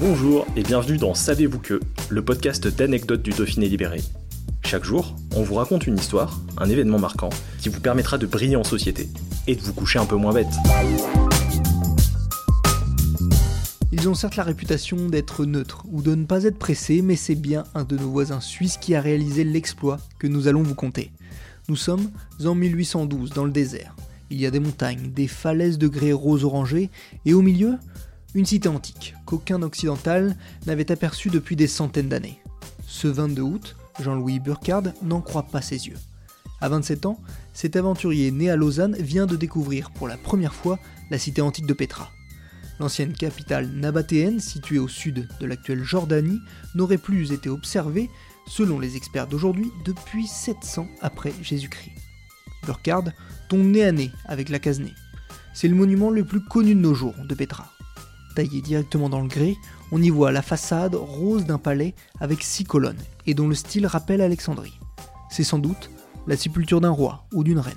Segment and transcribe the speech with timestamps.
[0.00, 4.00] Bonjour et bienvenue dans Savez-vous que, le podcast d'anecdotes du Dauphiné libéré.
[4.64, 8.54] Chaque jour, on vous raconte une histoire, un événement marquant, qui vous permettra de briller
[8.54, 9.08] en société
[9.48, 10.46] et de vous coucher un peu moins bête.
[13.90, 17.34] Ils ont certes la réputation d'être neutres ou de ne pas être pressés, mais c'est
[17.34, 21.10] bien un de nos voisins suisses qui a réalisé l'exploit que nous allons vous conter.
[21.68, 22.08] Nous sommes
[22.44, 23.96] en 1812 dans le désert.
[24.30, 26.88] Il y a des montagnes, des falaises de grès rose orangé,
[27.26, 27.78] et au milieu,
[28.38, 32.40] une cité antique qu'aucun occidental n'avait aperçue depuis des centaines d'années.
[32.86, 35.96] Ce 22 août, Jean-Louis Burkhard n'en croit pas ses yeux.
[36.60, 37.20] À 27 ans,
[37.52, 40.78] cet aventurier né à Lausanne vient de découvrir pour la première fois
[41.10, 42.12] la cité antique de Petra.
[42.78, 46.38] L'ancienne capitale nabatéenne, située au sud de l'actuelle Jordanie,
[46.76, 48.08] n'aurait plus été observée,
[48.46, 51.90] selon les experts d'aujourd'hui, depuis 700 après Jésus-Christ.
[52.64, 53.12] Burkhard
[53.48, 54.94] tombe nez à nez avec la Casnée.
[55.54, 57.72] C'est le monument le plus connu de nos jours de Petra
[58.46, 59.56] directement dans le grès,
[59.90, 63.86] on y voit la façade rose d'un palais avec six colonnes et dont le style
[63.86, 64.78] rappelle Alexandrie.
[65.30, 65.90] C'est sans doute
[66.26, 67.74] la sépulture d'un roi ou d'une reine.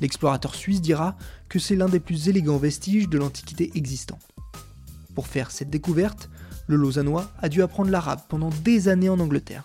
[0.00, 1.16] L'explorateur suisse dira
[1.48, 4.18] que c'est l'un des plus élégants vestiges de l'Antiquité existant.
[5.14, 6.28] Pour faire cette découverte,
[6.66, 9.64] le Lausannois a dû apprendre l'arabe pendant des années en Angleterre.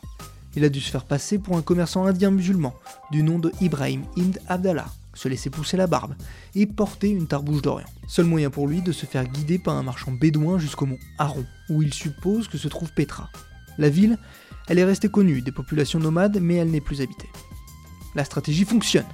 [0.55, 2.75] Il a dû se faire passer pour un commerçant indien musulman
[3.11, 6.15] du nom de Ibrahim Ibn Abdallah, se laisser pousser la barbe
[6.55, 7.89] et porter une tarbouche d'Orient.
[8.07, 11.45] Seul moyen pour lui de se faire guider par un marchand bédouin jusqu'au mont Aron,
[11.69, 13.29] où il suppose que se trouve Petra.
[13.77, 14.17] La ville,
[14.69, 17.27] elle est restée connue des populations nomades, mais elle n'est plus habitée.
[18.15, 19.05] La stratégie fonctionne,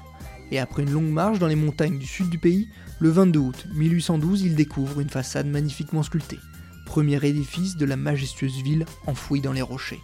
[0.51, 2.69] et après une longue marche dans les montagnes du sud du pays,
[2.99, 6.39] le 22 août 1812, il découvre une façade magnifiquement sculptée,
[6.85, 10.01] premier édifice de la majestueuse ville enfouie dans les rochers.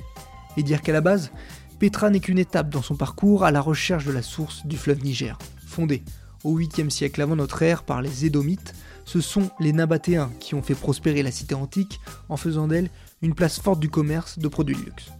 [0.58, 1.31] Et dire qu'à la base,
[1.78, 5.03] Petra n'est qu'une étape dans son parcours à la recherche de la source du fleuve
[5.03, 5.38] Niger.
[5.72, 6.04] Fondée
[6.44, 8.74] au 8e siècle avant notre ère par les Édomites,
[9.06, 12.90] ce sont les Nabatéens qui ont fait prospérer la cité antique en faisant d'elle
[13.22, 15.12] une place forte du commerce de produits de luxe.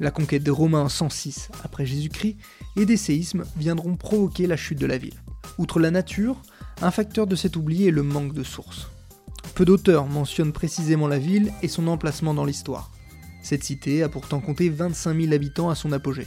[0.00, 2.38] La conquête des Romains en 106 après Jésus-Christ
[2.76, 5.20] et des séismes viendront provoquer la chute de la ville.
[5.58, 6.40] Outre la nature,
[6.80, 8.88] un facteur de cet oubli est le manque de sources.
[9.54, 12.90] Peu d'auteurs mentionnent précisément la ville et son emplacement dans l'histoire.
[13.42, 16.26] Cette cité a pourtant compté 25 000 habitants à son apogée.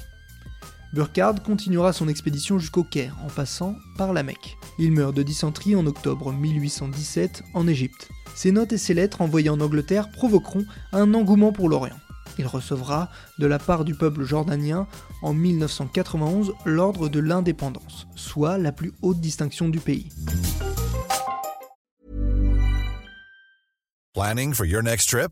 [0.94, 4.58] Burkhard continuera son expédition jusqu'au Caire en passant par la Mecque.
[4.80, 8.10] Il meurt de dysenterie en octobre 1817 en Égypte.
[8.36, 11.98] Ses notes et ses lettres envoyées en Angleterre provoqueront un engouement pour l'Orient.
[12.38, 13.10] Il recevra
[13.40, 14.88] de la part du peuple jordanien
[15.22, 20.10] en 1991 l'ordre de l'indépendance, soit la plus haute distinction du pays.
[24.14, 25.32] Planning for your next trip?